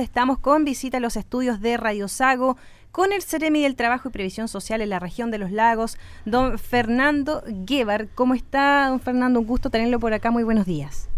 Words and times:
Estamos 0.00 0.38
con 0.38 0.64
visita 0.64 0.98
a 0.98 1.00
los 1.00 1.16
estudios 1.16 1.60
de 1.60 1.76
Radio 1.76 2.06
Sago 2.06 2.56
con 2.92 3.12
el 3.12 3.20
Ceremi 3.20 3.64
del 3.64 3.74
Trabajo 3.74 4.08
y 4.08 4.12
Previsión 4.12 4.46
Social 4.46 4.80
en 4.80 4.90
la 4.90 5.00
región 5.00 5.32
de 5.32 5.38
los 5.38 5.50
lagos, 5.50 5.98
don 6.24 6.56
Fernando 6.56 7.42
Guevar. 7.48 8.06
¿Cómo 8.14 8.34
está, 8.34 8.90
don 8.90 9.00
Fernando? 9.00 9.40
Un 9.40 9.46
gusto 9.48 9.70
tenerlo 9.70 9.98
por 9.98 10.12
acá. 10.12 10.30
Muy 10.30 10.44
buenos 10.44 10.66
días. 10.66 11.08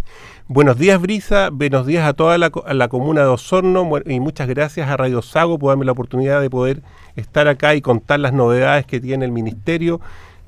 Buenos 0.49 0.79
días, 0.79 0.99
Brisa. 0.99 1.51
Buenos 1.51 1.87
días 1.87 2.09
a 2.09 2.15
toda 2.15 2.39
la, 2.39 2.51
la, 2.73 2.89
comuna 2.89 3.21
de 3.21 3.27
Osorno 3.27 3.87
y 4.07 4.19
muchas 4.19 4.49
gracias 4.49 4.89
a 4.89 4.97
Radio 4.97 5.21
Sago 5.21 5.59
por 5.59 5.73
darme 5.73 5.85
la 5.85 5.93
oportunidad 5.93 6.41
de 6.41 6.49
poder 6.49 6.83
estar 7.17 7.49
acá 7.49 7.75
y 7.75 7.83
contar 7.83 8.21
las 8.21 8.33
novedades 8.33 8.87
que 8.87 8.99
tiene 8.99 9.27
el 9.27 9.31
Ministerio 9.31 10.01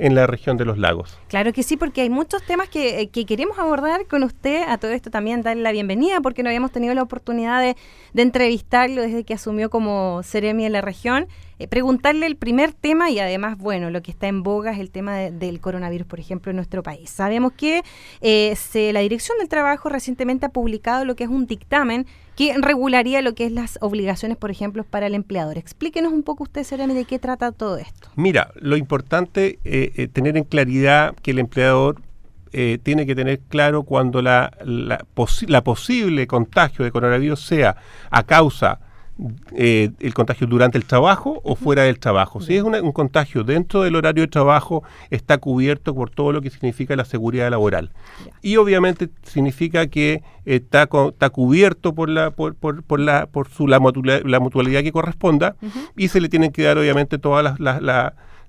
en 0.03 0.17
la 0.17 0.27
región 0.27 0.57
de 0.57 0.65
los 0.65 0.79
lagos. 0.79 1.17
Claro 1.29 1.53
que 1.53 1.63
sí, 1.63 1.77
porque 1.77 2.01
hay 2.01 2.11
muchos 2.11 2.43
temas 2.43 2.69
que, 2.69 3.01
eh, 3.01 3.09
que, 3.09 3.25
queremos 3.25 3.57
abordar 3.61 4.07
con 4.07 4.25
usted. 4.25 4.65
A 4.67 4.77
todo 4.77 4.91
esto 4.91 5.11
también 5.11 5.43
darle 5.43 5.63
la 5.63 5.71
bienvenida, 5.71 6.21
porque 6.21 6.43
no 6.43 6.49
habíamos 6.49 6.73
tenido 6.73 6.93
la 6.93 7.03
oportunidad 7.03 7.61
de, 7.61 7.77
de 8.13 8.23
entrevistarlo 8.23 9.01
desde 9.01 9.23
que 9.23 9.35
asumió 9.35 9.71
como 9.71 10.21
Ceremi 10.25 10.67
en 10.67 10.73
la 10.73 10.81
región. 10.81 11.29
Eh, 11.59 11.69
preguntarle 11.69 12.27
el 12.27 12.37
primer 12.37 12.73
tema 12.73 13.11
y 13.11 13.19
además, 13.19 13.59
bueno, 13.59 13.91
lo 13.91 14.03
que 14.03 14.11
está 14.11 14.27
en 14.27 14.43
boga 14.43 14.73
es 14.73 14.79
el 14.79 14.91
tema 14.91 15.17
del 15.17 15.61
coronavirus, 15.61 16.07
por 16.07 16.19
ejemplo, 16.19 16.51
en 16.51 16.57
nuestro 16.57 16.83
país. 16.83 17.11
Sabemos 17.11 17.53
que 17.53 17.83
eh, 18.21 18.55
se, 18.57 18.93
la 18.93 19.01
Dirección 19.01 19.39
del 19.39 19.49
Trabajo 19.49 19.89
recientemente 19.89 20.47
ha 20.47 20.49
publicado 20.49 21.05
lo 21.05 21.15
que 21.15 21.25
es 21.25 21.31
un 21.31 21.47
dictamen 21.47 22.07
que 22.37 22.55
regularía 22.59 23.21
lo 23.21 23.35
que 23.35 23.47
es 23.47 23.53
las 23.53 23.79
obligaciones, 23.83 24.39
por 24.39 24.51
ejemplo, 24.51 24.85
para 24.85 25.07
el 25.07 25.15
empleador. 25.15 25.59
Explíquenos 25.59 26.13
un 26.13 26.23
poco 26.23 26.45
usted, 26.45 26.65
Seremi, 26.65 26.95
de 26.95 27.05
qué 27.05 27.19
trata 27.19 27.53
todo 27.53 27.77
esto. 27.77 28.09
Mira, 28.17 28.51
lo 28.55 28.77
importante 28.77 29.59
es 29.65 29.99
eh, 29.99 30.09
tener 30.09 30.37
en 30.39 30.45
claridad 30.45 31.15
que 31.23 31.33
el 31.33 31.39
empleador 31.39 32.01
tiene 32.83 33.07
que 33.07 33.15
tener 33.15 33.41
claro 33.49 33.83
cuando 33.83 34.21
la, 34.21 34.53
la, 34.63 34.99
posible 35.65 36.27
contagio 36.27 36.85
de 36.85 36.91
coronavirus 36.91 37.41
sea 37.41 37.77
a 38.11 38.25
causa 38.25 38.79
eh, 39.55 39.91
el 40.01 40.15
contagio 40.15 40.47
durante 40.47 40.79
el 40.79 40.85
trabajo 40.85 41.41
o 41.45 41.55
fuera 41.55 41.83
del 41.83 41.99
trabajo. 41.99 42.41
Si 42.41 42.57
es 42.57 42.63
un 42.63 42.93
contagio 42.93 43.45
dentro 43.45 43.83
del 43.83 43.95
horario 43.95 44.23
de 44.23 44.29
trabajo, 44.29 44.83
está 45.11 45.39
cubierto 45.39 45.95
por 45.95 46.11
todo 46.11 46.33
lo 46.33 46.41
que 46.41 46.51
significa 46.51 46.97
la 46.97 47.05
seguridad 47.05 47.51
laboral. 47.51 47.91
Y 48.41 48.57
obviamente 48.57 49.11
significa 49.23 49.87
que 49.87 50.23
está, 50.47 50.89
está 51.09 51.31
cubierto 51.31 51.95
por 51.95 52.09
la 52.09 52.31
por, 52.31 52.55
por, 52.55 52.83
por 52.83 53.01
la 53.01 53.27
por 53.27 53.49
su 53.49 53.69
la, 53.69 53.79
mutualidad, 53.79 54.83
que 54.83 54.93
corresponda 54.93 55.57
y 55.97 56.09
se 56.09 56.21
le 56.21 56.29
tienen 56.29 56.51
que 56.51 56.63
dar 56.63 56.79
obviamente 56.79 57.19
todas 57.19 57.61
las, 57.61 57.83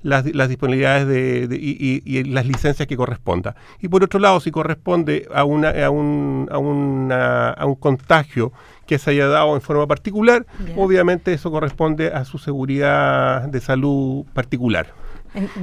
las 0.04 0.50
disponibilidades 0.50 1.08
de, 1.08 1.58
y, 1.60 2.24
las 2.26 2.46
licencias 2.46 2.88
que 2.88 2.98
corresponda. 2.98 3.56
Y 3.82 3.90
por 3.90 4.04
otro 4.04 4.20
lado, 4.20 4.40
si 4.40 4.52
corresponde 4.52 5.28
a, 5.34 5.44
una, 5.44 5.70
a, 5.70 5.90
un, 5.90 6.48
a, 6.52 6.58
una, 6.58 7.50
a 7.50 7.66
un 7.66 7.76
contagio 7.76 8.54
que 8.86 8.98
se 8.98 9.12
haya 9.12 9.28
dado 9.28 9.56
en 9.56 9.62
forma 9.62 9.88
particular, 9.88 10.46
obviamente 10.76 11.34
eso 11.34 11.52
corresponde 11.52 12.08
a 12.08 12.26
su 12.26 12.38
seguridad 12.38 13.44
de 13.44 13.60
salud 13.62 14.26
particular. 14.34 14.88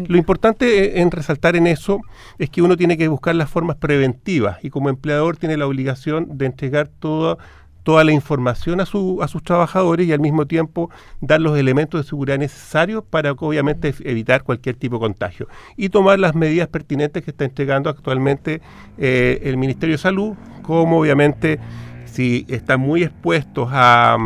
Lo 0.09 0.17
importante 0.17 1.01
en 1.01 1.11
resaltar 1.11 1.55
en 1.55 1.67
eso 1.67 2.01
es 2.39 2.51
que 2.51 2.61
uno 2.61 2.77
tiene 2.77 2.97
que 2.97 3.07
buscar 3.09 3.35
las 3.37 3.49
formas 3.49 3.77
preventivas 3.77 4.59
y 4.65 4.71
como 4.71 4.89
empleador 4.89 5.37
tiene 5.37 5.57
la 5.57 5.67
obligación 5.67 6.39
de 6.39 6.47
entregar 6.47 6.89
toda 6.89 7.39
toda 7.83 8.05
la 8.05 8.13
información 8.13 8.81
a, 8.81 8.87
su, 8.87 9.21
a 9.23 9.29
sus 9.29 9.43
trabajadores 9.43 10.07
y 10.07 10.13
al 10.13 10.21
mismo 10.21 10.47
tiempo 10.47 10.91
dar 11.21 11.41
los 11.41 11.59
elementos 11.59 12.03
de 12.03 12.09
seguridad 12.09 12.39
necesarios 12.39 13.03
para 13.09 13.33
obviamente 13.33 13.95
evitar 14.05 14.43
cualquier 14.43 14.77
tipo 14.77 14.97
de 14.97 15.01
contagio 15.01 15.49
y 15.77 15.89
tomar 15.89 16.19
las 16.19 16.35
medidas 16.35 16.69
pertinentes 16.69 17.25
que 17.25 17.31
está 17.31 17.45
entregando 17.45 17.89
actualmente 17.89 18.61
eh, 18.99 19.41
el 19.45 19.57
Ministerio 19.57 19.95
de 19.95 19.99
Salud, 19.99 20.35
como 20.63 21.01
obviamente 21.01 21.59
si 22.21 22.45
están 22.49 22.81
muy 22.81 23.03
expuestos 23.03 23.71
a, 23.73 24.19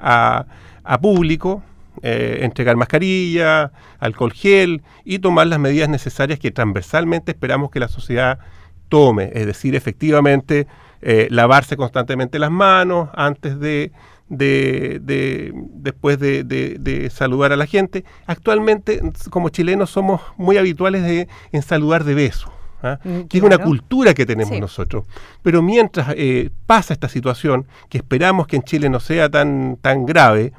a, 0.00 1.00
público, 1.00 1.62
eh, 2.02 2.38
entregar 2.42 2.74
mascarilla, 2.74 3.70
alcohol 4.00 4.32
gel 4.32 4.82
y 5.04 5.20
tomar 5.20 5.46
las 5.46 5.60
medidas 5.60 5.88
necesarias 5.88 6.40
que 6.40 6.50
transversalmente 6.50 7.30
esperamos 7.30 7.70
que 7.70 7.78
la 7.78 7.86
sociedad 7.86 8.40
tome, 8.88 9.30
es 9.34 9.46
decir, 9.46 9.76
efectivamente 9.76 10.66
eh, 11.00 11.28
lavarse 11.30 11.76
constantemente 11.76 12.40
las 12.40 12.50
manos 12.50 13.08
antes 13.14 13.60
de, 13.60 13.92
de, 14.28 14.98
de 15.00 15.52
después 15.54 16.18
de, 16.18 16.42
de, 16.42 17.10
saludar 17.10 17.52
a 17.52 17.56
la 17.56 17.66
gente. 17.66 18.04
Actualmente, 18.26 19.00
como 19.30 19.50
chilenos, 19.50 19.90
somos 19.90 20.22
muy 20.36 20.56
habituales 20.56 21.28
en 21.52 21.62
saludar 21.62 22.02
de 22.02 22.14
beso. 22.14 22.57
¿Ah? 22.82 22.98
Mm, 23.04 23.22
que 23.22 23.38
es 23.38 23.44
una 23.44 23.58
cultura 23.58 24.14
que 24.14 24.26
tenemos 24.26 24.58
nosotros. 24.58 25.04
Pero 25.42 25.62
mientras 25.62 26.14
eh, 26.16 26.50
pasa 26.66 26.92
esta 26.92 27.08
situación, 27.08 27.66
que 27.88 27.98
esperamos 27.98 28.46
que 28.46 28.56
en 28.56 28.62
Chile 28.62 28.88
no 28.88 29.00
sea 29.00 29.28
tan, 29.28 29.76
tan 29.80 30.06
grave, 30.06 30.52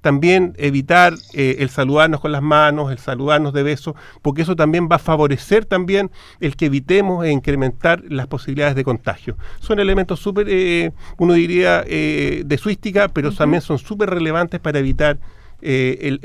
también 0.00 0.54
evitar 0.56 1.12
eh, 1.34 1.56
el 1.58 1.68
saludarnos 1.68 2.20
con 2.20 2.32
las 2.32 2.40
manos, 2.40 2.90
el 2.90 2.98
saludarnos 2.98 3.52
de 3.52 3.62
besos, 3.62 3.94
porque 4.22 4.42
eso 4.42 4.56
también 4.56 4.88
va 4.90 4.96
a 4.96 4.98
favorecer 4.98 5.66
también 5.66 6.10
el 6.40 6.56
que 6.56 6.66
evitemos 6.66 7.24
e 7.24 7.30
incrementar 7.30 8.02
las 8.08 8.26
posibilidades 8.26 8.74
de 8.74 8.84
contagio. 8.84 9.36
Son 9.60 9.78
elementos 9.78 10.18
súper, 10.18 10.46
eh, 10.48 10.92
uno 11.18 11.34
diría, 11.34 11.82
de 11.82 12.58
suística, 12.58 13.08
pero 13.08 13.30
también 13.30 13.60
son 13.60 13.78
súper 13.78 14.08
relevantes 14.08 14.58
para 14.58 14.78
evitar 14.78 15.18
eh, 15.62 16.18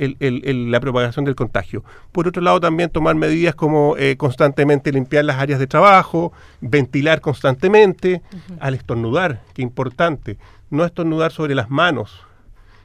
la 0.69 0.79
propagación 0.79 1.25
del 1.25 1.35
contagio. 1.35 1.83
Por 2.11 2.27
otro 2.27 2.41
lado, 2.41 2.59
también 2.59 2.89
tomar 2.89 3.15
medidas 3.15 3.55
como 3.55 3.95
eh, 3.97 4.17
constantemente 4.17 4.91
limpiar 4.91 5.25
las 5.25 5.37
áreas 5.37 5.59
de 5.59 5.67
trabajo, 5.67 6.33
ventilar 6.61 7.21
constantemente, 7.21 8.21
al 8.59 8.73
estornudar, 8.73 9.41
que 9.53 9.61
importante, 9.61 10.37
no 10.69 10.85
estornudar 10.85 11.31
sobre 11.31 11.55
las 11.55 11.69
manos. 11.69 12.21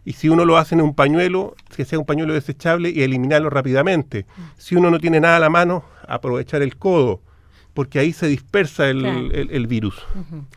Y 0.04 0.14
si 0.14 0.28
uno 0.28 0.44
lo 0.44 0.56
hace 0.56 0.74
en 0.74 0.80
un 0.80 0.94
pañuelo, 0.94 1.54
que 1.76 1.84
sea 1.84 1.98
un 1.98 2.06
pañuelo 2.06 2.32
desechable 2.32 2.90
y 2.90 3.02
eliminarlo 3.02 3.50
rápidamente. 3.50 4.26
Si 4.56 4.74
uno 4.74 4.90
no 4.90 4.98
tiene 4.98 5.20
nada 5.20 5.36
a 5.36 5.40
la 5.40 5.50
mano, 5.50 5.84
aprovechar 6.08 6.62
el 6.62 6.76
codo 6.76 7.20
porque 7.74 7.98
ahí 7.98 8.12
se 8.12 8.26
dispersa 8.26 8.88
el, 8.88 9.66
virus. 9.66 9.94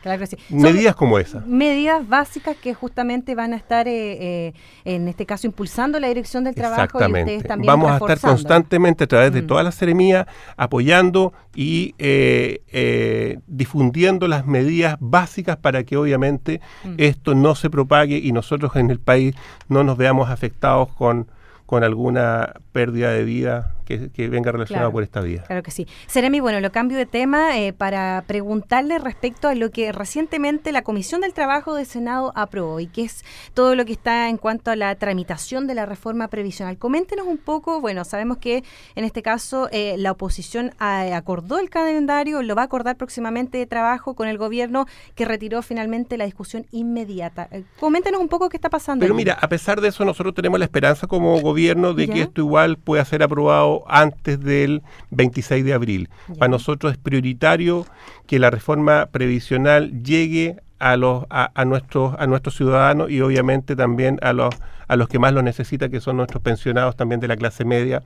claro 0.02 0.18
que 0.18 0.26
sí. 0.26 0.36
Medidas 0.48 0.96
como 0.96 1.18
esa. 1.18 1.40
Medidas 1.46 2.06
básicas 2.08 2.56
que 2.56 2.74
justamente 2.74 3.34
van 3.34 3.52
a 3.52 3.56
estar, 3.56 3.86
eh, 3.86 4.48
eh, 4.48 4.52
en 4.84 5.08
este 5.08 5.26
caso, 5.26 5.46
impulsando 5.46 6.00
la 6.00 6.08
dirección 6.08 6.44
del 6.44 6.54
trabajo 6.54 6.98
y 7.00 7.04
ustedes 7.04 7.44
también 7.44 7.66
Vamos 7.66 7.90
a 7.90 7.96
estar 7.96 8.18
constantemente 8.20 9.04
a 9.04 9.06
través 9.06 9.32
de 9.32 9.42
todas 9.42 9.64
las 9.64 9.74
seremías 9.74 10.26
apoyando 10.56 11.32
y 11.54 11.94
eh, 11.98 13.38
difundiendo 13.46 14.26
las 14.28 14.46
medidas 14.46 14.96
básicas 15.00 15.56
para 15.56 15.84
que 15.84 15.96
obviamente 15.96 16.60
esto 16.96 17.34
no 17.34 17.54
se 17.54 17.70
propague 17.70 18.18
y 18.18 18.32
nosotros 18.32 18.74
en 18.76 18.90
el 18.90 18.98
país 18.98 19.34
no 19.68 19.84
nos 19.84 19.96
veamos 19.96 20.30
afectados 20.30 20.88
con 20.92 21.28
con 21.66 21.82
alguna 21.82 22.54
pérdida 22.72 23.10
de 23.12 23.24
vida 23.24 23.73
que, 23.84 24.28
venga 24.28 24.52
relacionada 24.52 24.90
por 24.90 25.02
esta 25.02 25.20
vía. 25.20 25.42
Claro 25.42 25.62
que 25.62 25.70
sí. 25.70 25.86
Seremi, 26.06 26.40
bueno, 26.40 26.60
lo 26.60 26.72
cambio 26.72 26.96
de 26.98 27.06
tema 27.06 27.58
eh, 27.58 27.72
para 27.72 28.24
preguntarle 28.26 28.98
respecto 28.98 29.48
a 29.48 29.54
lo 29.54 29.70
que 29.70 29.92
recientemente 29.92 30.72
la 30.72 30.82
Comisión 30.82 31.20
del 31.20 31.34
Trabajo 31.34 31.74
del 31.74 31.86
Senado 31.86 32.32
aprobó 32.34 32.80
y 32.80 32.86
que 32.86 33.02
es 33.02 33.24
todo 33.54 33.74
lo 33.74 33.84
que 33.84 33.92
está 33.92 34.28
en 34.28 34.36
cuanto 34.36 34.70
a 34.70 34.76
la 34.76 34.94
tramitación 34.96 35.66
de 35.66 35.74
la 35.74 35.86
reforma 35.86 36.28
previsional. 36.28 36.78
Coméntenos 36.78 37.26
un 37.26 37.38
poco, 37.38 37.80
bueno, 37.80 38.04
sabemos 38.04 38.38
que 38.38 38.64
en 38.94 39.04
este 39.04 39.22
caso 39.22 39.68
eh, 39.70 39.96
la 39.98 40.12
oposición 40.12 40.72
acordó 40.78 41.58
el 41.58 41.70
calendario, 41.70 42.42
lo 42.42 42.54
va 42.54 42.62
a 42.62 42.64
acordar 42.64 42.96
próximamente 42.96 43.58
de 43.58 43.66
trabajo 43.66 44.14
con 44.14 44.28
el 44.28 44.38
gobierno 44.38 44.86
que 45.14 45.24
retiró 45.24 45.62
finalmente 45.62 46.16
la 46.16 46.24
discusión 46.24 46.66
inmediata. 46.70 47.48
Eh, 47.50 47.64
coméntenos 47.78 48.20
un 48.20 48.28
poco 48.28 48.48
qué 48.48 48.56
está 48.56 48.70
pasando. 48.70 49.02
Pero 49.02 49.14
mira, 49.14 49.34
a 49.40 49.48
pesar 49.48 49.80
de 49.80 49.88
eso, 49.88 50.04
nosotros 50.04 50.34
tenemos 50.34 50.58
la 50.58 50.64
esperanza 50.64 51.06
como 51.06 51.40
gobierno 51.40 51.94
de 51.94 52.08
que 52.08 52.22
esto 52.22 52.40
igual 52.40 52.78
pueda 52.78 53.04
ser 53.04 53.22
aprobado 53.22 53.73
antes 53.88 54.40
del 54.40 54.82
26 55.10 55.64
de 55.64 55.74
abril. 55.74 56.08
Para 56.38 56.50
nosotros 56.50 56.92
es 56.92 56.98
prioritario 56.98 57.86
que 58.26 58.38
la 58.38 58.50
reforma 58.50 59.06
previsional 59.06 60.02
llegue 60.02 60.56
a 60.78 60.96
los 60.96 61.24
a, 61.30 61.64
nuestros 61.64 62.14
a 62.18 62.26
nuestros 62.26 62.56
ciudadanos 62.56 63.10
y 63.10 63.20
obviamente 63.20 63.74
también 63.74 64.18
a 64.22 64.32
los 64.32 64.54
a 64.86 64.96
los 64.96 65.08
que 65.08 65.18
más 65.18 65.32
lo 65.32 65.40
necesitan 65.40 65.90
que 65.90 66.00
son 66.00 66.18
nuestros 66.18 66.42
pensionados 66.42 66.94
también 66.96 67.20
de 67.20 67.28
la 67.28 67.36
clase 67.36 67.64
media 67.64 68.02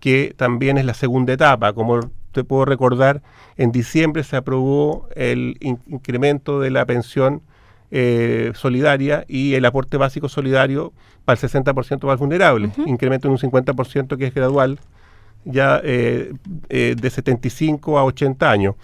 que 0.00 0.34
también 0.36 0.76
es 0.76 0.84
la 0.84 0.94
segunda 0.94 1.32
etapa. 1.32 1.72
Como 1.72 2.00
te 2.32 2.42
puedo 2.42 2.64
recordar 2.64 3.22
en 3.56 3.70
diciembre 3.70 4.24
se 4.24 4.36
aprobó 4.36 5.08
el 5.14 5.56
incremento 5.60 6.58
de 6.58 6.70
la 6.70 6.84
pensión 6.84 7.42
eh, 7.92 8.50
solidaria 8.54 9.24
y 9.28 9.54
el 9.54 9.64
aporte 9.64 9.96
básico 9.96 10.28
solidario 10.28 10.92
para 11.24 11.38
el 11.40 11.48
60% 11.48 12.04
más 12.06 12.18
vulnerable, 12.18 12.70
incremento 12.84 13.28
en 13.28 13.32
un 13.32 13.38
50% 13.38 14.16
que 14.16 14.26
es 14.26 14.34
gradual 14.34 14.80
ya 15.46 15.80
eh, 15.82 16.34
eh, 16.68 16.94
de 17.00 17.10
75 17.10 17.98
a 17.98 18.04
80 18.04 18.50
años. 18.50 18.74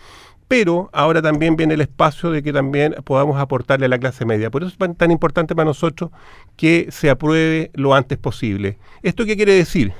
Pero 0.48 0.90
ahora 0.92 1.22
también 1.22 1.56
viene 1.56 1.74
el 1.74 1.80
espacio 1.80 2.30
de 2.30 2.42
que 2.42 2.52
también 2.52 2.94
podamos 3.04 3.38
aportarle 3.38 3.86
a 3.86 3.88
la 3.88 3.98
clase 3.98 4.24
media. 4.24 4.50
Por 4.50 4.62
eso 4.62 4.72
es 4.78 4.96
tan 4.96 5.10
importante 5.10 5.54
para 5.54 5.64
nosotros 5.64 6.10
que 6.56 6.88
se 6.90 7.10
apruebe 7.10 7.70
lo 7.74 7.94
antes 7.94 8.18
posible. 8.18 8.78
¿Esto 9.02 9.24
qué 9.24 9.36
quiere 9.36 9.54
decir? 9.54 9.92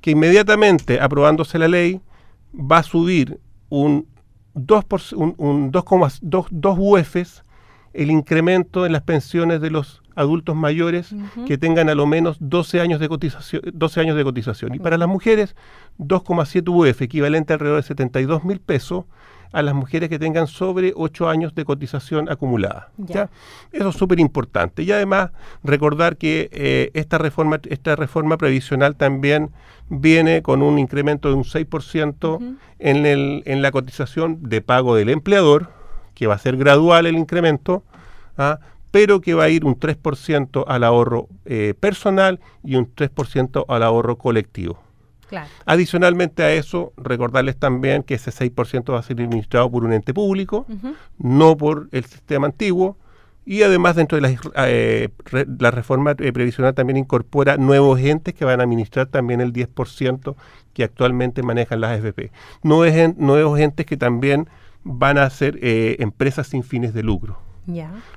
Que 0.00 0.10
inmediatamente 0.10 1.00
aprobándose 1.00 1.58
la 1.58 1.68
ley 1.68 2.00
va 2.54 2.78
a 2.78 2.82
subir 2.82 3.40
un 3.70 4.06
2, 4.54 5.12
un, 5.14 5.34
un 5.38 5.72
2,2 5.72 6.76
UFs 6.78 7.42
el 7.92 8.10
incremento 8.10 8.86
en 8.86 8.92
las 8.92 9.02
pensiones 9.02 9.60
de 9.60 9.70
los 9.70 10.02
adultos 10.14 10.54
mayores 10.54 11.14
que 11.46 11.58
tengan 11.58 11.88
a 11.88 11.94
lo 11.94 12.06
menos 12.06 12.36
12 12.40 12.80
años 12.80 13.00
de 13.00 13.08
cotización, 13.08 13.62
12 13.72 14.00
años 14.00 14.16
de 14.16 14.24
cotización. 14.24 14.74
Y 14.74 14.78
para 14.78 14.98
las 14.98 15.08
mujeres, 15.08 15.56
2,7 15.98 16.68
UF, 16.68 17.02
equivalente 17.02 17.52
alrededor 17.52 17.80
de 17.80 17.86
72 17.86 18.44
mil 18.44 18.60
pesos, 18.60 19.04
a 19.52 19.62
las 19.62 19.74
mujeres 19.74 20.08
que 20.08 20.18
tengan 20.18 20.46
sobre 20.46 20.92
8 20.94 21.28
años 21.28 21.54
de 21.54 21.64
cotización 21.64 22.30
acumulada. 22.30 22.90
Ya. 22.98 23.30
Eso 23.72 23.88
es 23.88 23.96
súper 23.96 24.20
importante. 24.20 24.82
Y 24.82 24.92
además 24.92 25.30
recordar 25.64 26.16
que 26.16 26.48
eh, 26.52 26.90
esta, 26.94 27.18
reforma, 27.18 27.58
esta 27.68 27.96
reforma 27.96 28.36
previsional 28.36 28.94
también 28.94 29.50
viene 29.88 30.42
con 30.42 30.62
un 30.62 30.78
incremento 30.78 31.28
de 31.28 31.34
un 31.34 31.44
6% 31.44 32.56
en, 32.78 33.06
el, 33.06 33.42
en 33.44 33.62
la 33.62 33.72
cotización 33.72 34.38
de 34.48 34.60
pago 34.60 34.94
del 34.94 35.08
empleador, 35.08 35.79
que 36.20 36.26
va 36.26 36.34
a 36.34 36.38
ser 36.38 36.58
gradual 36.58 37.06
el 37.06 37.16
incremento, 37.16 37.82
¿ah? 38.36 38.58
pero 38.90 39.22
que 39.22 39.32
va 39.32 39.44
a 39.44 39.48
ir 39.48 39.64
un 39.64 39.80
3% 39.80 40.64
al 40.68 40.84
ahorro 40.84 41.28
eh, 41.46 41.72
personal 41.80 42.40
y 42.62 42.74
un 42.74 42.94
3% 42.94 43.64
al 43.66 43.82
ahorro 43.82 44.18
colectivo. 44.18 44.78
Adicionalmente 45.64 46.42
a 46.42 46.52
eso, 46.52 46.92
recordarles 46.98 47.56
también 47.56 48.02
que 48.02 48.14
ese 48.14 48.32
6% 48.32 48.92
va 48.92 48.98
a 48.98 49.02
ser 49.02 49.18
administrado 49.18 49.70
por 49.70 49.82
un 49.82 49.94
ente 49.94 50.12
público, 50.12 50.66
no 51.16 51.56
por 51.56 51.88
el 51.92 52.04
sistema 52.04 52.48
antiguo, 52.48 52.98
y 53.46 53.62
además 53.62 53.96
dentro 53.96 54.20
de 54.20 54.22
la, 54.22 54.36
eh, 54.66 55.08
la 55.58 55.70
reforma 55.70 56.14
eh, 56.18 56.32
previsional 56.34 56.74
también 56.74 56.98
incorpora 56.98 57.56
nuevos 57.56 57.98
entes 57.98 58.34
que 58.34 58.44
van 58.44 58.60
a 58.60 58.64
administrar 58.64 59.06
también 59.06 59.40
el 59.40 59.54
10% 59.54 60.34
que 60.74 60.84
actualmente 60.84 61.42
manejan 61.42 61.80
las 61.80 61.98
AFP. 61.98 62.30
Nuevos, 62.62 63.16
nuevos 63.16 63.58
entes 63.58 63.86
que 63.86 63.96
también 63.96 64.50
van 64.84 65.18
a 65.18 65.28
ser 65.30 65.58
eh, 65.62 65.96
empresas 66.00 66.46
sin 66.48 66.62
fines 66.62 66.94
de 66.94 67.02
lucro. 67.02 67.38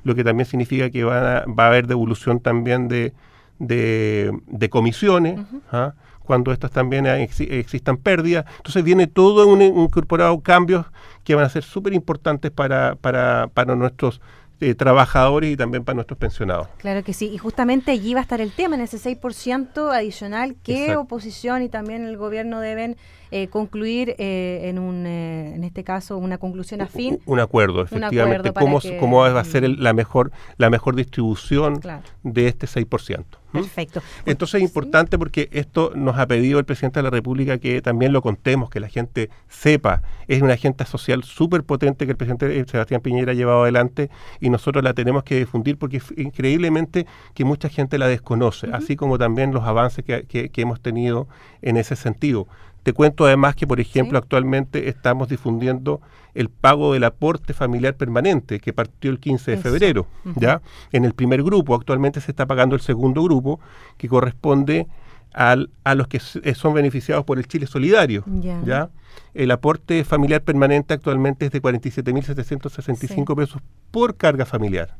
Lo 0.03 0.15
que 0.15 0.23
también 0.23 0.47
significa 0.47 0.89
que 0.89 1.03
va 1.03 1.39
a 1.39 1.67
haber 1.67 1.85
devolución 1.85 2.39
también 2.39 2.87
de, 2.87 3.13
de, 3.59 4.69
comisiones, 4.69 5.39
¿ah? 5.71 5.93
cuando 6.23 6.51
estas 6.51 6.71
también 6.71 7.05
existan 7.05 7.97
pérdidas. 7.97 8.45
Entonces 8.57 8.83
viene 8.83 9.07
todo 9.07 9.47
un, 9.47 9.61
incorporado 9.61 10.39
cambios 10.41 10.85
que 11.23 11.35
van 11.35 11.45
a 11.45 11.49
ser 11.49 11.63
súper 11.63 11.93
importantes 11.93 12.51
para, 12.51 12.95
para, 12.95 13.47
para 13.53 13.75
nuestros 13.75 14.21
eh, 14.59 14.75
trabajadores 14.75 15.51
y 15.51 15.57
también 15.57 15.83
para 15.83 15.95
nuestros 15.95 16.17
pensionados. 16.17 16.67
Claro 16.77 17.03
que 17.03 17.13
sí, 17.13 17.27
y 17.27 17.37
justamente 17.37 17.91
allí 17.91 18.13
va 18.13 18.21
a 18.21 18.23
estar 18.23 18.39
el 18.39 18.51
tema, 18.51 18.75
en 18.75 18.81
ese 18.81 18.97
6% 18.97 19.93
adicional 19.93 20.55
que 20.63 20.95
oposición 20.95 21.63
y 21.63 21.69
también 21.69 22.05
el 22.05 22.17
gobierno 22.17 22.59
deben 22.59 22.95
eh, 23.35 23.47
concluir 23.47 24.15
eh, 24.19 24.61
en 24.65 24.77
un, 24.77 25.07
en 25.07 25.63
este 25.63 25.83
caso, 25.83 26.19
una 26.19 26.37
conclusión 26.37 26.81
afín. 26.81 27.19
Un, 27.25 27.39
acuerdo, 27.39 27.81
efectivamente, 27.81 28.53
cómo, 28.53 28.79
cómo 28.99 29.17
va 29.17 29.39
a 29.39 29.43
ser 29.43 29.67
la 29.67 29.91
mejor 29.93 30.31
la 30.57 30.69
mejor 30.69 30.95
distribución 30.95 31.79
de 32.21 32.47
este 32.47 32.67
6%. 32.67 33.23
Perfecto. 33.51 34.01
Entonces 34.25 34.61
es 34.61 34.61
importante 34.63 35.17
porque 35.17 35.49
esto 35.51 35.91
nos 35.95 36.17
ha 36.17 36.27
pedido 36.27 36.59
el 36.59 36.65
presidente 36.65 36.99
de 36.99 37.03
la 37.03 37.09
República 37.09 37.57
que 37.57 37.81
también 37.81 38.11
lo 38.11 38.21
contemos, 38.21 38.69
que 38.69 38.79
la 38.79 38.87
gente 38.87 39.29
sepa. 39.47 40.01
Es 40.27 40.41
una 40.41 40.53
agenda 40.53 40.85
social 40.85 41.23
súper 41.23 41.63
potente 41.63 42.05
que 42.05 42.11
el 42.11 42.17
presidente 42.17 42.65
Sebastián 42.65 43.01
Piñera 43.01 43.31
ha 43.31 43.35
llevado 43.35 43.63
adelante 43.63 44.09
y 44.39 44.49
nosotros 44.49 44.83
la 44.83 44.93
tenemos 44.93 45.23
que 45.23 45.37
difundir 45.37 45.77
porque 45.77 45.97
es 45.97 46.13
increíblemente 46.17 47.05
que 47.33 47.45
mucha 47.45 47.69
gente 47.69 47.97
la 47.97 48.07
desconoce, 48.07 48.67
así 48.73 48.95
como 48.95 49.17
también 49.17 49.53
los 49.53 49.63
avances 49.63 50.03
que, 50.03 50.49
que 50.49 50.61
hemos 50.61 50.81
tenido 50.81 51.27
en 51.61 51.77
ese 51.77 51.95
sentido. 51.95 52.47
Te 52.83 52.91
cuento 52.91 53.25
además 53.25 53.55
que, 53.55 53.65
por 53.65 53.79
ejemplo, 53.79 54.17
actualmente 54.17 54.89
estamos 54.89 55.29
difundiendo 55.29 56.01
el 56.33 56.49
pago 56.49 56.93
del 56.93 57.05
aporte 57.05 57.53
familiar 57.53 57.95
permanente 57.95 58.59
que 58.59 58.73
partió 58.73 59.09
el 59.09 59.19
15 59.19 59.51
de 59.51 59.57
febrero, 59.57 60.07
¿ya? 60.35 60.61
En 60.91 61.05
el 61.05 61.13
primer 61.13 61.43
grupo, 61.43 61.75
actualmente 61.75 62.19
se 62.19 62.31
está 62.31 62.45
pagando 62.45 62.75
el 62.75 62.81
segundo 62.81 63.23
grupo 63.23 63.59
que 63.97 64.09
corresponde 64.09 64.87
al, 65.33 65.69
a 65.83 65.95
los 65.95 66.07
que 66.07 66.19
eh, 66.43 66.55
son 66.55 66.73
beneficiados 66.73 67.23
por 67.23 67.39
el 67.39 67.47
Chile 67.47 67.67
Solidario, 67.67 68.25
¿ya? 68.65 68.89
El 69.33 69.51
aporte 69.51 70.03
familiar 70.03 70.41
permanente 70.41 70.93
actualmente 70.93 71.45
es 71.45 71.51
de 71.51 71.61
47.765 71.61 73.35
pesos 73.35 73.61
por 73.91 74.17
carga 74.17 74.45
familiar. 74.45 74.97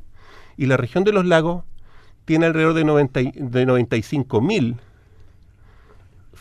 Y 0.55 0.67
la 0.67 0.77
región 0.77 1.03
de 1.03 1.11
los 1.11 1.25
lagos 1.25 1.63
tiene 2.25 2.45
alrededor 2.45 2.75
de, 2.75 2.85
90, 2.85 3.19
de 3.19 3.67
95.000 3.67 4.77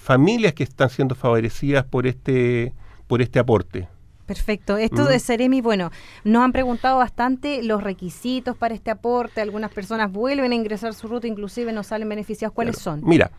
familias 0.02 0.52
que 0.52 0.64
están 0.64 0.90
siendo 0.90 1.14
favorecidas 1.14 1.84
por 1.84 2.06
este, 2.06 2.72
por 3.06 3.22
este 3.22 3.38
aporte. 3.38 3.88
Perfecto. 4.26 4.76
Esto 4.76 5.04
de 5.04 5.20
Ceremi, 5.20 5.60
bueno, 5.60 5.90
nos 6.25 6.43
han 6.43 6.52
preguntado 6.52 6.99
bastante 6.99 7.62
los 7.62 7.82
requisitos 7.82 8.56
para 8.56 8.75
este 8.75 8.90
aporte. 8.90 9.40
Algunas 9.40 9.70
personas 9.70 10.10
vuelven 10.10 10.52
a 10.52 10.54
ingresar 10.54 10.94
su 10.94 11.06
ruta, 11.06 11.26
inclusive 11.26 11.72
no 11.72 11.82
salen 11.82 12.08
beneficiados. 12.08 12.54
¿Cuáles 12.54 12.78
son? 12.78 13.00
Mira, 13.04 13.31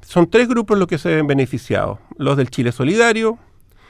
son 0.00 0.28
tres 0.28 0.48
grupos 0.48 0.78
los 0.78 0.86
que 0.86 0.98
se 0.98 1.14
ven 1.14 1.26
beneficiados. 1.26 1.98
Los 2.16 2.36
del 2.36 2.50
Chile 2.50 2.72
Solidario, 2.72 3.38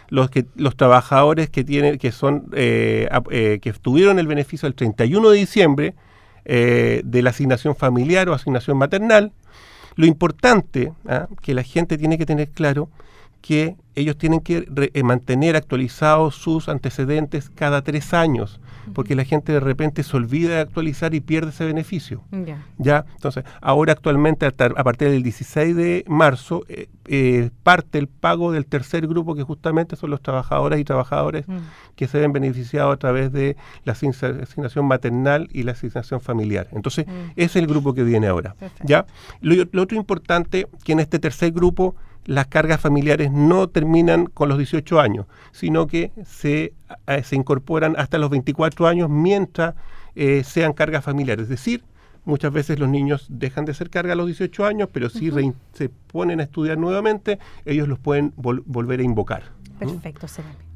los 0.09 0.31
que 0.31 0.47
los 0.55 0.77
trabajadores 0.77 1.51
que 1.51 1.65
tienen 1.65 1.99
que 1.99 2.13
son 2.13 2.47
eh, 2.53 3.09
eh, 3.31 3.59
que 3.61 3.73
tuvieron 3.73 4.19
el 4.19 4.27
beneficio 4.27 4.67
el 4.67 4.75
31 4.75 5.31
de 5.31 5.39
diciembre 5.39 5.95
eh, 6.45 7.03
de 7.05 7.23
la 7.23 7.31
asignación 7.31 7.75
familiar 7.75 8.29
o 8.29 8.35
asignación 8.35 8.77
maternal 8.77 9.33
lo 9.97 10.07
importante 10.07 10.93
¿ah? 11.07 11.29
que 11.43 11.55
la 11.55 11.63
gente 11.63 11.99
tiene 11.99 12.19
que 12.19 12.27
tener 12.27 12.49
claro 12.49 12.89
que 13.45 13.77
ellos 13.95 14.17
tienen 14.17 14.41
que 14.41 14.67
eh, 14.95 15.03
mantener 15.03 15.55
actualizados 15.55 16.35
sus 16.35 16.71
antecedentes 16.71 17.51
cada 17.51 17.83
tres 17.83 18.15
años, 18.15 18.59
porque 18.95 19.15
la 19.15 19.25
gente 19.25 19.53
de 19.53 19.61
repente 19.61 20.03
se 20.03 20.17
olvida 20.17 20.55
de 20.55 20.61
actualizar 20.61 21.15
y 21.15 21.21
pierde 21.21 21.51
ese 21.51 21.67
beneficio. 21.67 22.23
Ya, 22.79 23.05
entonces, 23.13 23.45
ahora 23.61 23.93
actualmente, 23.93 24.47
a 24.47 24.51
partir 24.83 25.11
del 25.11 25.23
16 25.23 25.77
de 25.77 26.05
marzo, 26.09 26.65
eh, 26.71 26.89
eh, 27.05 27.51
parte 27.63 27.99
el 27.99 28.09
pago 28.09 28.51
del 28.51 28.65
tercer 28.65 29.07
grupo, 29.07 29.35
que 29.35 29.43
justamente 29.43 29.95
son 29.95 30.09
los 30.09 30.23
trabajadores 30.23 30.81
y 30.81 30.85
trabajadores 30.85 31.47
mm. 31.47 31.57
que 31.97 32.09
se 32.09 32.19
ven 32.21 32.33
beneficiados 32.33 32.95
a 32.95 32.97
través 32.97 33.31
de 33.31 33.59
la 33.85 33.93
asignación 33.93 34.87
maternal 34.87 35.51
y 35.53 35.65
la 35.65 35.73
asignación 35.73 36.23
familiar. 36.23 36.69
Entonces, 36.73 37.07
mm. 37.07 37.33
es 37.37 37.57
el 37.57 37.67
grupo 37.67 37.93
que 37.93 38.05
viene 38.05 38.27
ahora. 38.27 38.57
¿ya? 38.85 39.05
lo 39.43 39.83
otro 39.83 39.99
importante, 39.99 40.67
que 40.83 40.93
en 40.93 41.01
este 41.01 41.19
tercer 41.19 41.53
grupo, 41.53 41.95
las 42.27 42.47
cargas 42.47 42.81
familiares 42.81 43.31
no 43.31 43.69
terminan 43.69 44.27
con 44.27 44.49
los 44.49 44.59
18 44.59 45.01
años, 45.01 45.27
sino 45.53 45.87
que 45.87 46.13
se, 46.25 46.75
eh, 47.07 47.23
se 47.23 47.37
incorporan 47.37 47.95
hasta 47.99 48.19
los 48.19 48.31
24 48.31 48.87
años 48.87 49.09
mientras 49.11 49.75
eh, 50.15 50.43
sean 50.45 50.73
cargas 50.73 51.05
familiares. 51.05 51.45
Es 51.45 51.49
decir, 51.49 51.85
muchas 52.25 52.53
veces 52.53 52.79
los 52.79 52.89
niños 52.89 53.27
dejan 53.29 53.65
de 53.65 53.75
ser 53.75 53.91
carga 53.91 54.13
a 54.13 54.17
los 54.17 54.27
18 54.27 54.65
años, 54.65 54.89
pero 54.93 55.11
si 55.11 55.31
se 55.73 55.89
ponen 55.89 56.41
a 56.41 56.45
estudiar 56.45 56.79
nuevamente, 56.79 57.39
ellos 57.65 57.89
los 57.89 57.99
pueden 57.99 58.33
volver 58.37 59.01
a 59.01 59.03
invocar. 59.03 59.43
Perfecto, 59.79 60.27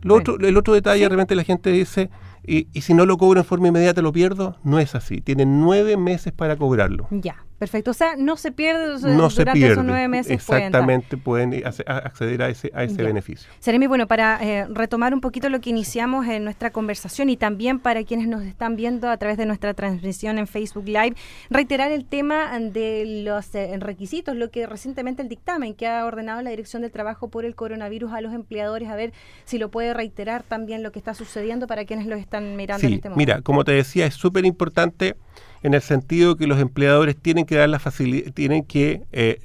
Lo 0.03 0.17
otro, 0.17 0.37
el 0.39 0.57
otro 0.57 0.75
detalle, 0.75 1.03
de 1.03 1.09
repente 1.09 1.37
la 1.37 1.45
gente 1.45 1.71
dice, 1.71 2.11
y, 2.45 2.67
y, 2.73 2.81
si 2.81 2.95
no 2.95 3.07
lo 3.07 3.17
cobro 3.17 3.41
en 3.41 3.47
forma 3.47 3.69
inmediata 3.69 4.03
lo 4.03 4.13
pierdo, 4.13 4.57
no 4.65 4.81
es 4.81 4.95
así. 4.95 5.21
Tienen 5.21 5.61
nueve 5.61 5.97
meses 5.97 6.33
para 6.33 6.57
cobrarlo. 6.57 7.07
Ya. 7.11 7.45
Perfecto, 7.59 7.91
o 7.91 7.95
sea, 7.95 8.15
no 8.17 8.37
se 8.37 8.53
pierde 8.53 9.01
no 9.03 9.29
durante 9.29 9.73
esos 9.73 9.85
nueve 9.85 10.07
meses. 10.07 10.31
Exactamente, 10.31 11.17
pueden, 11.17 11.61
acceder 11.67 12.43
a 12.43 12.49
ese, 12.51 12.71
a 12.73 12.85
ese 12.85 13.03
beneficio. 13.03 13.51
Seremi, 13.59 13.89
bueno, 13.89 14.07
para 14.07 14.39
eh, 14.41 14.67
retomar 14.71 15.13
un 15.13 15.21
poquito 15.21 15.49
lo 15.49 15.61
que 15.61 15.71
iniciamos 15.71 16.27
en 16.29 16.45
nuestra 16.45 16.71
conversación 16.71 17.31
y 17.31 17.37
también 17.37 17.81
para 17.81 18.05
quienes 18.05 18.29
nos 18.29 18.43
están 18.45 18.77
viendo 18.77 19.11
a 19.11 19.17
través 19.17 19.39
de 19.39 19.47
nuestra 19.47 19.75
transmisión 19.75 20.39
en 20.39 20.47
Facebook 20.47 20.87
Live, 20.87 21.17
reiterar 21.51 21.91
el 21.91 22.05
tema 22.05 22.57
de 22.61 23.23
los 23.25 23.53
eh, 23.57 23.77
requisitos, 23.81 24.37
lo 24.37 24.51
que 24.51 24.67
recientemente 24.67 25.23
el 25.23 25.29
dictamen 25.29 25.75
que 25.75 25.89
ha 25.89 26.05
ordenado 26.05 26.41
la 26.43 26.51
Dirección 26.51 26.83
del 26.83 26.93
Trabajo 26.93 27.29
por 27.29 27.45
el 27.45 27.57
coronavirus 27.57 28.13
a 28.13 28.21
los 28.21 28.35
empleadores, 28.35 28.89
a 28.89 28.95
ver 28.95 29.13
si 29.45 29.59
lo 29.59 29.69
puede 29.69 29.95
reiterar 29.95 30.45
también 30.45 30.85
lo 30.85 30.93
que 30.93 31.01
está 31.01 31.13
sucediendo 31.13 31.67
para 31.67 31.85
quienes 31.85 32.07
lo 32.07 32.15
están 32.15 32.55
mirando 32.55 32.87
en 32.87 32.95
este 32.95 33.09
momento. 33.09 33.19
Mira, 33.19 33.43
como 33.43 33.65
te 33.65 33.73
decía, 33.73 34.07
es 34.07 34.15
súper 34.15 34.45
importante 34.45 35.17
en 35.63 35.75
el 35.75 35.83
sentido 35.83 36.37
que 36.37 36.47
los 36.47 36.61
empleadores 36.61 37.17
tienen 37.17 37.45
que 37.45 37.57
dar 37.57 37.69
la 37.69 37.79
facilidad, 37.79 38.33
tienen 38.33 38.65
que 38.65 39.03
eh, 39.13 39.41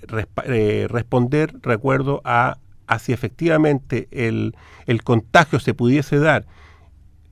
eh, 0.45 0.87
responder, 0.89 1.53
recuerdo, 1.61 2.21
a, 2.23 2.57
si 2.99 3.11
efectivamente 3.11 4.07
el, 4.11 4.53
contagio 5.03 5.59
se 5.59 5.73
pudiese 5.73 6.19
dar 6.19 6.45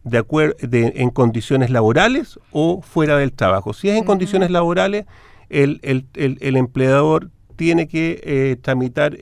de 0.03 0.17
acuerdo 0.17 0.55
en 0.71 1.09
condiciones 1.11 1.69
laborales 1.69 2.39
o 2.51 2.81
fuera 2.81 3.17
del 3.17 3.31
trabajo. 3.33 3.73
Si 3.73 3.87
es 3.89 3.97
en 3.97 4.03
condiciones 4.03 4.49
laborales, 4.49 5.05
el, 5.49 5.79
el, 5.83 6.57
empleador 6.57 7.29
tiene 7.55 7.87
que 7.87 8.19
eh, 8.23 8.55
tramitar 8.59 9.15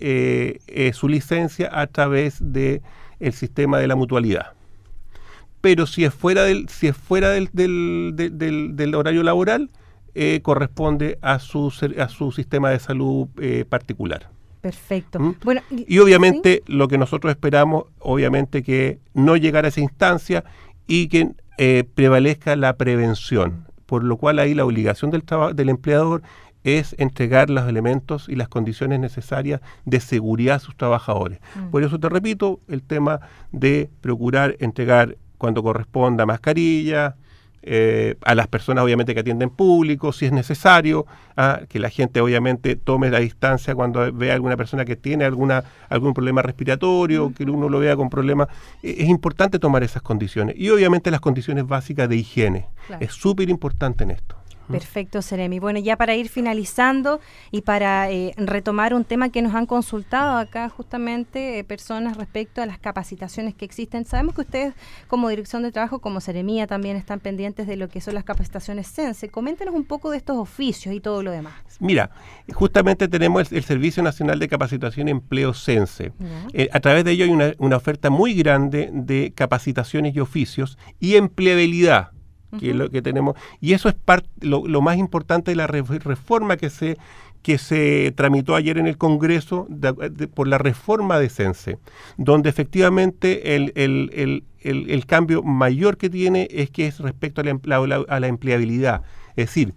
su 0.94 1.10
licencia 1.10 1.70
a 1.74 1.88
través 1.88 2.38
del 2.40 2.82
el 3.20 3.34
sistema 3.34 3.80
de 3.80 3.88
la 3.88 3.98
mutualidad 3.98 4.54
pero 5.62 5.86
si 5.86 6.06
es 6.06 6.14
fuera 6.14 6.44
del, 6.44 6.70
si 6.70 6.88
es 6.88 6.98
fuera 6.98 7.30
del, 7.30 7.50
del, 7.54 8.14
del, 8.76 8.96
horario 8.96 9.24
laboral, 9.24 9.70
eh, 10.16 10.40
corresponde 10.42 11.18
a 11.22 11.40
su, 11.40 11.74
a 11.98 12.10
su 12.10 12.32
sistema 12.32 12.70
de 12.70 12.80
salud 12.80 13.28
eh, 13.40 13.66
particular. 13.68 14.30
Perfecto. 14.62 15.20
¿Mm? 15.20 15.36
Bueno, 15.44 15.62
y, 15.70 16.00
obviamente 16.00 16.64
lo 16.68 16.88
que 16.88 16.98
nosotros 16.98 17.32
esperamos, 17.32 17.86
obviamente 18.00 18.64
que 18.64 19.00
no 19.14 19.38
llegar 19.38 19.66
a 19.66 19.70
esa 19.70 19.82
instancia 19.82 20.44
y 20.88 21.08
que 21.08 21.30
eh, 21.58 21.84
prevalezca 21.94 22.56
la 22.56 22.76
prevención. 22.78 23.66
por 23.86 24.04
lo 24.04 24.18
cual 24.18 24.38
ahí 24.38 24.54
la 24.54 24.66
obligación 24.66 25.10
del, 25.10 25.24
del 25.56 25.70
empleador 25.70 26.22
es 26.64 26.96
entregar 27.00 27.50
los 27.50 27.68
elementos 27.68 28.28
y 28.30 28.36
las 28.36 28.50
condiciones 28.50 29.00
necesarias 29.00 29.62
de 29.86 30.00
seguridad 30.00 30.58
a 30.58 30.60
sus 30.60 30.76
trabajadores. 30.76 31.40
Mm. 31.56 31.70
Por 31.72 31.84
eso 31.84 32.00
te 32.00 32.10
repito, 32.10 32.60
el 32.68 32.84
tema 32.84 33.22
de 33.52 33.90
procurar 34.02 34.58
entregar 34.60 35.18
cuando 35.40 35.64
corresponda 35.64 36.28
mascarilla, 36.28 37.16
eh, 37.62 38.16
a 38.24 38.36
las 38.36 38.48
personas 38.48 38.84
obviamente 38.84 39.14
que 39.14 39.20
atienden 39.20 39.50
público, 39.50 40.14
si 40.14 40.26
es 40.26 40.32
necesario, 40.32 41.06
ah, 41.36 41.62
que 41.68 41.80
la 41.80 41.90
gente 41.90 42.22
obviamente 42.22 42.76
tome 42.78 43.10
la 43.10 43.20
distancia 43.20 43.76
cuando 43.76 44.14
vea 44.14 44.34
alguna 44.34 44.56
persona 44.56 44.86
que 44.86 44.96
tiene 44.96 45.26
alguna, 45.26 45.66
algún 45.90 46.14
problema 46.14 46.42
respiratorio, 46.42 47.34
que 47.34 47.44
uno 47.44 47.68
lo 47.68 47.80
vea 47.80 47.98
con 47.98 48.10
problemas. 48.10 48.48
E, 48.82 48.96
es 49.00 49.10
importante 49.10 49.60
tomar 49.60 49.84
esas 49.84 50.02
condiciones 50.02 50.56
y 50.58 50.70
obviamente 50.70 51.12
las 51.12 51.20
condiciones 51.20 51.68
básicas 51.68 52.08
de 52.08 52.16
higiene. 52.16 52.68
Es 53.00 53.12
súper 53.12 53.50
importante 53.50 54.04
en 54.04 54.12
esto. 54.12 54.39
Perfecto, 54.72 55.22
Seremi. 55.22 55.60
Bueno, 55.60 55.80
ya 55.80 55.98
para 55.98 56.16
ir 56.16 56.30
finalizando 56.30 57.20
y 57.52 57.62
para 57.62 58.12
eh, 58.12 58.34
retomar 58.38 58.94
un 58.94 59.04
tema 59.04 59.30
que 59.30 59.42
nos 59.42 59.56
han 59.56 59.66
consultado 59.66 60.38
acá 60.38 60.70
justamente 60.70 61.60
eh, 61.60 61.64
personas 61.64 62.18
respecto 62.18 62.62
a 62.62 62.66
las 62.66 62.80
capacitaciones 62.80 63.56
que 63.56 63.66
existen. 63.66 64.06
Sabemos 64.06 64.36
que 64.36 64.42
ustedes 64.42 64.74
como 65.08 65.30
Dirección 65.30 65.64
de 65.64 65.72
Trabajo, 65.72 66.00
como 66.00 66.22
Seremía, 66.22 66.68
también 66.68 66.98
están 66.98 67.20
pendientes 67.20 67.68
de 67.68 67.76
lo 67.76 67.90
que 67.90 68.02
son 68.02 68.14
las 68.14 68.24
capacitaciones 68.24 68.92
CENSE. 68.92 69.30
Coméntenos 69.30 69.74
un 69.74 69.86
poco 69.86 70.12
de 70.12 70.18
estos 70.18 70.38
oficios 70.38 70.94
y 70.94 71.00
todo 71.00 71.24
lo 71.24 71.32
demás. 71.32 71.54
Mira, 71.80 72.12
justamente 72.54 73.08
tenemos 73.08 73.52
el, 73.52 73.64
Servicio 73.64 74.02
Nacional 74.02 74.40
de 74.40 74.48
Capacitación 74.48 75.08
y 75.08 75.12
Empleo 75.12 75.54
CENSE. 75.54 76.12
Eh, 76.54 76.70
a 76.72 76.80
través 76.80 77.04
de 77.04 77.12
ello 77.12 77.26
hay 77.26 77.32
una, 77.32 77.54
una 77.60 77.78
oferta 77.78 78.10
muy 78.10 78.34
grande 78.34 78.90
de 78.92 79.32
capacitaciones 79.36 80.16
y 80.16 80.20
oficios 80.20 80.78
y 81.00 81.16
empleabilidad 81.16 82.12
que 82.58 82.72
es 82.72 82.76
lo 82.76 82.90
que 82.90 83.02
tenemos. 83.02 83.36
Y 83.60 83.74
eso 83.74 83.90
es 83.90 83.96
parte, 83.96 84.30
lo, 84.42 84.82
más 84.82 84.98
importante 84.98 85.52
de 85.52 85.56
la 85.56 85.68
reforma 85.68 86.58
que 86.58 86.70
se, 86.70 86.98
que 87.42 87.58
se 87.58 88.14
tramitó 88.16 88.56
ayer 88.56 88.78
en 88.78 88.88
el 88.88 88.98
Congreso 88.98 89.68
por 90.34 90.48
la 90.48 90.58
reforma 90.58 91.20
de 91.20 91.30
CENSE, 91.30 91.78
donde 92.18 92.50
efectivamente 92.50 93.56
el, 93.56 93.72
el, 93.76 94.44
el, 94.62 94.90
el, 94.90 95.06
cambio 95.06 95.44
mayor 95.44 95.98
que 95.98 96.10
tiene 96.10 96.48
es 96.52 96.70
que 96.70 96.88
es 96.88 97.00
respecto 97.00 97.42
a 97.42 97.44
la, 97.44 98.06
a 98.08 98.20
la 98.20 98.28
empleabilidad. 98.28 99.04
Es 99.36 99.48
decir, 99.48 99.74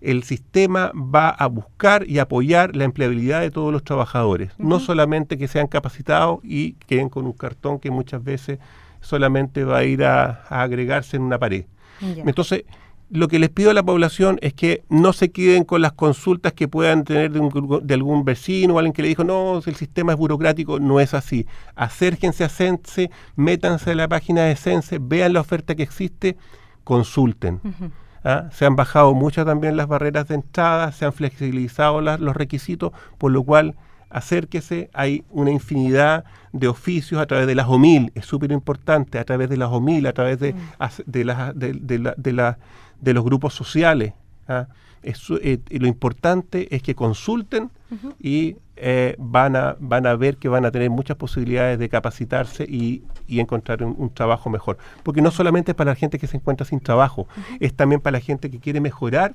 el 0.00 0.22
sistema 0.22 0.92
va 0.94 1.30
a 1.30 1.46
buscar 1.46 2.08
y 2.08 2.18
apoyar 2.18 2.76
la 2.76 2.84
empleabilidad 2.84 3.40
de 3.40 3.50
todos 3.50 3.72
los 3.72 3.84
trabajadores, 3.84 4.52
no 4.58 4.80
solamente 4.80 5.38
que 5.38 5.48
sean 5.48 5.66
capacitados 5.66 6.40
y 6.42 6.72
queden 6.86 7.08
con 7.08 7.26
un 7.26 7.32
cartón 7.32 7.78
que 7.78 7.90
muchas 7.90 8.22
veces 8.22 8.58
solamente 9.00 9.64
va 9.64 9.78
a 9.78 9.84
ir 9.84 10.04
a 10.04 10.44
agregarse 10.48 11.16
en 11.16 11.22
una 11.22 11.38
pared. 11.38 11.64
Entonces, 12.00 12.64
lo 13.10 13.28
que 13.28 13.38
les 13.38 13.50
pido 13.50 13.70
a 13.70 13.74
la 13.74 13.82
población 13.82 14.38
es 14.40 14.54
que 14.54 14.82
no 14.88 15.12
se 15.12 15.30
queden 15.30 15.64
con 15.64 15.82
las 15.82 15.92
consultas 15.92 16.52
que 16.52 16.68
puedan 16.68 17.04
tener 17.04 17.30
de, 17.30 17.94
algún 17.94 18.24
vecino 18.24 18.74
o 18.74 18.78
alguien 18.78 18.92
que 18.92 19.02
le 19.02 19.08
dijo, 19.08 19.24
no, 19.24 19.60
el 19.64 19.74
sistema 19.76 20.12
es 20.12 20.18
burocrático, 20.18 20.80
no 20.80 21.00
es 21.00 21.14
así. 21.14 21.46
Acérquense 21.76 22.44
a 22.44 22.48
Sense, 22.48 23.10
métanse 23.36 23.92
a 23.92 23.94
la 23.94 24.08
página 24.08 24.44
de 24.44 24.56
Sense, 24.56 24.98
vean 25.00 25.32
la 25.32 25.40
oferta 25.40 25.74
que 25.74 25.82
existe, 25.82 26.36
consulten. 26.82 27.60
¿Ah? 28.24 28.48
Se 28.52 28.64
han 28.64 28.74
bajado 28.74 29.12
muchas 29.14 29.44
también 29.44 29.76
las 29.76 29.86
barreras 29.86 30.28
de 30.28 30.36
entrada, 30.36 30.90
se 30.92 31.04
han 31.04 31.12
flexibilizado 31.12 32.00
los 32.00 32.34
requisitos, 32.34 32.92
por 33.18 33.30
lo 33.32 33.42
cual 33.42 33.76
acérquese, 34.14 34.88
hay 34.94 35.24
una 35.30 35.50
infinidad 35.50 36.24
de 36.52 36.68
oficios 36.68 37.20
a 37.20 37.26
través 37.26 37.46
de 37.46 37.54
las 37.54 37.68
OMIL, 37.68 38.12
es 38.14 38.24
súper 38.24 38.52
importante, 38.52 39.18
a 39.18 39.24
través 39.24 39.50
de 39.50 39.56
las 39.56 39.70
OMIL, 39.70 40.06
a 40.06 40.12
través 40.12 40.38
de, 40.38 40.54
mm. 40.54 40.58
de, 41.06 41.24
de, 41.54 42.14
de, 42.16 42.54
de 43.00 43.14
los 43.14 43.24
grupos 43.24 43.54
sociales. 43.54 44.14
¿ah? 44.48 44.66
Eh, 45.04 45.58
lo 45.70 45.86
importante 45.86 46.74
es 46.74 46.82
que 46.82 46.94
consulten 46.94 47.70
y 48.18 48.56
eh, 48.76 49.14
van, 49.18 49.54
a, 49.54 49.76
van 49.78 50.06
a 50.06 50.16
ver 50.16 50.38
que 50.38 50.48
van 50.48 50.64
a 50.64 50.70
tener 50.70 50.90
muchas 50.90 51.16
posibilidades 51.16 51.78
de 51.78 51.88
capacitarse 51.88 52.64
y, 52.64 53.02
y 53.28 53.40
encontrar 53.40 53.84
un, 53.84 54.10
trabajo 54.14 54.48
mejor. 54.48 54.78
Porque 55.02 55.20
no 55.20 55.30
solamente 55.30 55.72
es 55.72 55.76
para 55.76 55.90
la 55.90 55.94
gente 55.94 56.18
que 56.18 56.26
se 56.26 56.38
encuentra 56.38 56.64
sin 56.64 56.80
trabajo, 56.80 57.28
es 57.60 57.74
también 57.74 58.00
para 58.00 58.18
la 58.18 58.20
gente 58.20 58.50
que 58.50 58.58
quiere 58.58 58.80
mejorar 58.80 59.34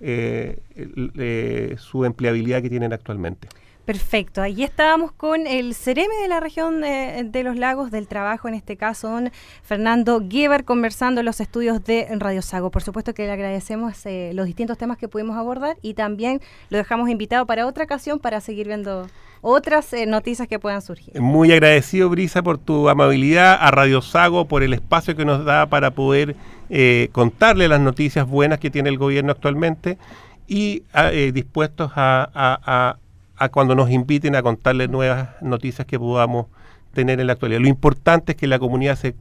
eh, 0.00 1.76
su 1.78 2.04
empleabilidad 2.04 2.62
que 2.62 2.70
tienen 2.70 2.92
actualmente. 2.92 3.48
Perfecto, 3.84 4.40
ahí 4.40 4.62
estábamos 4.62 5.12
con 5.12 5.46
el 5.46 5.74
Cereme 5.74 6.14
de 6.22 6.28
la 6.28 6.40
región 6.40 6.80
de, 6.80 7.42
los 7.44 7.56
lagos 7.56 7.90
del 7.90 8.08
trabajo, 8.08 8.48
en 8.48 8.54
este 8.54 8.78
caso 8.78 9.10
don 9.10 9.30
Fernando 9.62 10.22
Guevar, 10.26 10.64
conversando 10.64 11.20
en 11.20 11.26
los 11.26 11.38
estudios 11.40 11.84
de 11.84 12.08
Radio 12.18 12.40
Sago. 12.40 12.70
Por 12.70 12.82
supuesto 12.82 13.12
que 13.12 13.26
le 13.26 13.32
agradecemos 13.32 14.06
eh, 14.06 14.30
los 14.32 14.46
distintos 14.46 14.78
temas 14.78 14.96
que 14.96 15.06
pudimos 15.06 15.36
abordar 15.36 15.76
y 15.82 15.92
también 15.92 16.40
lo 16.70 16.78
dejamos 16.78 17.10
invitado 17.10 17.44
para 17.44 17.66
otra 17.66 17.84
ocasión 17.84 18.18
para 18.18 18.40
seguir 18.40 18.68
viendo 18.68 19.06
otras 19.42 19.92
eh, 19.92 20.06
noticias 20.06 20.48
que 20.48 20.58
puedan 20.58 20.80
surgir. 20.80 21.20
Muy 21.20 21.52
agradecido, 21.52 22.08
Brisa, 22.08 22.42
por 22.42 22.56
tu 22.56 22.88
amabilidad, 22.88 23.58
a 23.60 23.70
Radio 23.70 24.00
Sago 24.00 24.46
por 24.46 24.62
el 24.62 24.72
espacio 24.72 25.14
que 25.14 25.26
nos 25.26 25.44
da 25.44 25.66
para 25.66 25.90
poder 25.90 26.36
eh, 26.70 27.10
contarle 27.12 27.68
las 27.68 27.80
noticias 27.80 28.26
buenas 28.26 28.60
que 28.60 28.70
tiene 28.70 28.88
el 28.88 28.96
gobierno 28.96 29.32
actualmente 29.32 29.98
y 30.48 30.84
ah, 30.94 31.10
dispuestos 31.10 31.92
a 31.96 32.30
a 32.34 32.96
cuando 33.50 33.74
nos 33.74 33.90
inviten 33.90 34.36
a 34.36 34.42
contarles 34.42 34.88
nuevas 34.88 35.30
noticias 35.40 35.86
que 35.86 35.98
podamos 35.98 36.46
tener 36.92 37.20
en 37.20 37.26
la 37.26 37.34
actualidad. 37.34 37.60
Lo 37.60 37.68
importante 37.68 38.32
es 38.32 38.38
que 38.38 38.46
la 38.46 38.58
comunidad 38.58 38.96
se 38.96 39.14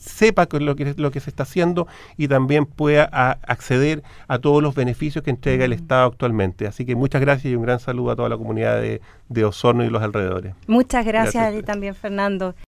sepa 0.00 0.48
lo 0.52 0.76
que, 0.76 0.94
lo 0.96 1.10
que 1.10 1.20
se 1.20 1.30
está 1.30 1.42
haciendo 1.42 1.86
y 2.16 2.26
también 2.26 2.66
pueda 2.66 3.04
acceder 3.04 4.02
a 4.28 4.38
todos 4.38 4.62
los 4.62 4.74
beneficios 4.74 5.22
que 5.22 5.30
entrega 5.30 5.64
el 5.64 5.72
Estado 5.72 6.06
actualmente. 6.06 6.66
Así 6.66 6.86
que 6.86 6.96
muchas 6.96 7.20
gracias 7.20 7.52
y 7.52 7.56
un 7.56 7.62
gran 7.62 7.80
saludo 7.80 8.12
a 8.12 8.16
toda 8.16 8.28
la 8.28 8.36
comunidad 8.36 8.80
de, 8.80 9.00
Osorno 9.44 9.84
y 9.84 9.90
los 9.90 10.02
alrededores. 10.02 10.54
Muchas 10.66 11.04
gracias, 11.06 11.42
a 11.44 11.50
ti 11.50 11.62
también, 11.62 11.94
Fernando. 11.94 12.54